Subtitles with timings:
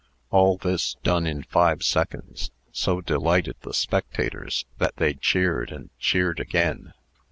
[0.31, 6.39] All this, done in five seconds, so delighted the spectators, that they cheered, and cheered
[6.39, 6.93] again.